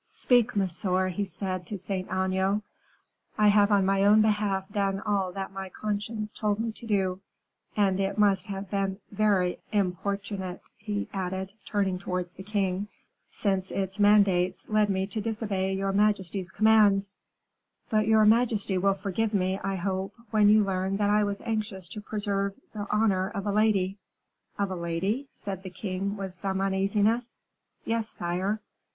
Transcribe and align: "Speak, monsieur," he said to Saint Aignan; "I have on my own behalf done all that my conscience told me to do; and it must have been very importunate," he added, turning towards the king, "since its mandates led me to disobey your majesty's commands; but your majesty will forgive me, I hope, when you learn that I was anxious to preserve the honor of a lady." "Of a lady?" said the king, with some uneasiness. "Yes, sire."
"Speak, 0.03 0.55
monsieur," 0.55 1.09
he 1.09 1.25
said 1.25 1.67
to 1.67 1.77
Saint 1.77 2.07
Aignan; 2.11 2.63
"I 3.37 3.49
have 3.49 3.71
on 3.71 3.85
my 3.85 4.03
own 4.03 4.23
behalf 4.23 4.67
done 4.71 4.99
all 4.99 5.31
that 5.33 5.51
my 5.53 5.69
conscience 5.69 6.33
told 6.33 6.59
me 6.59 6.71
to 6.71 6.87
do; 6.87 7.21
and 7.77 7.99
it 7.99 8.17
must 8.17 8.47
have 8.47 8.71
been 8.71 8.97
very 9.11 9.59
importunate," 9.71 10.61
he 10.75 11.07
added, 11.13 11.53
turning 11.67 11.99
towards 11.99 12.33
the 12.33 12.41
king, 12.41 12.87
"since 13.29 13.69
its 13.69 13.99
mandates 13.99 14.67
led 14.69 14.89
me 14.89 15.05
to 15.05 15.21
disobey 15.21 15.71
your 15.75 15.91
majesty's 15.91 16.49
commands; 16.49 17.15
but 17.91 18.07
your 18.07 18.25
majesty 18.25 18.79
will 18.79 18.95
forgive 18.95 19.35
me, 19.35 19.59
I 19.63 19.75
hope, 19.75 20.15
when 20.31 20.49
you 20.49 20.63
learn 20.63 20.97
that 20.97 21.11
I 21.11 21.23
was 21.23 21.41
anxious 21.41 21.87
to 21.89 22.01
preserve 22.01 22.55
the 22.73 22.87
honor 22.89 23.29
of 23.29 23.45
a 23.45 23.51
lady." 23.51 23.99
"Of 24.57 24.71
a 24.71 24.75
lady?" 24.75 25.27
said 25.35 25.61
the 25.61 25.69
king, 25.69 26.17
with 26.17 26.33
some 26.33 26.59
uneasiness. 26.59 27.35
"Yes, 27.85 28.09
sire." 28.09 28.61